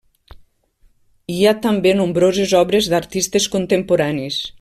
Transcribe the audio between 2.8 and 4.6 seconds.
d'artistes contemporanis.